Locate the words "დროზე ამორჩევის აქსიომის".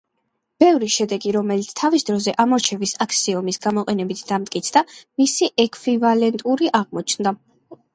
2.07-3.63